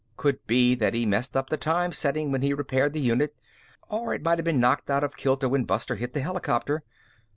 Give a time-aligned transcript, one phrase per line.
[0.17, 3.35] Could be that he messed up the time setting when he repaired the unit
[3.87, 6.81] or it might have been knocked out of kilter when Buster hit the helicopter.